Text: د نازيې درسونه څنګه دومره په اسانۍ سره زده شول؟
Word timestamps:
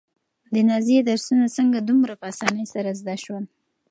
د 0.53 0.55
نازيې 0.69 0.99
درسونه 1.09 1.45
څنګه 1.57 1.79
دومره 1.89 2.13
په 2.21 2.25
اسانۍ 2.33 2.65
سره 2.73 2.91
زده 3.01 3.15
شول؟ 3.23 3.45